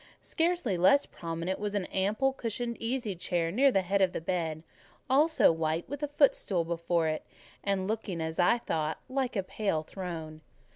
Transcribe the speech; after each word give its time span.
Scarcely 0.21 0.77
less 0.79 1.05
prominent 1.05 1.59
was 1.59 1.75
an 1.75 1.85
ample 1.85 2.33
cushioned 2.33 2.75
easy 2.79 3.13
chair 3.15 3.51
near 3.51 3.71
the 3.71 3.83
head 3.83 4.01
of 4.01 4.13
the 4.13 4.19
bed, 4.19 4.63
also 5.07 5.51
white, 5.51 5.87
with 5.87 6.01
a 6.01 6.07
footstool 6.07 6.65
before 6.65 7.07
it; 7.07 7.23
and 7.63 7.87
looking, 7.87 8.19
as 8.19 8.39
I 8.39 8.57
thought, 8.57 8.97
like 9.07 9.35
a 9.35 9.43
pale 9.43 9.83
throne. 9.83 10.41